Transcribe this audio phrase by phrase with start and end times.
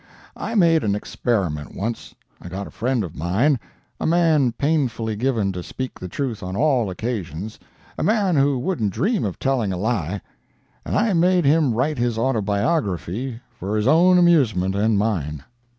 [0.35, 2.15] "I made an experiment once.
[2.41, 6.89] I got a friend of mine—a man painfully given to speak the truth on all
[6.89, 13.41] occasions—a man who wouldn't dream of telling a lie—and I made him write his autobiography
[13.51, 15.43] for his own[Pg 176] amusement and mine.